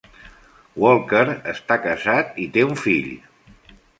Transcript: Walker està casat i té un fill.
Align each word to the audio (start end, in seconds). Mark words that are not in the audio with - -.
Walker 0.83 1.25
està 1.53 1.77
casat 1.85 2.41
i 2.47 2.49
té 2.57 2.65
un 2.71 2.75
fill. 2.87 3.15